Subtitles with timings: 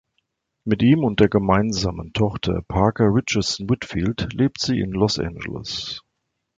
[0.65, 6.01] Mit ihm und der gemeinsamen Tochter, Parker Richardson Whitfield, lebt sie in Los Angeles.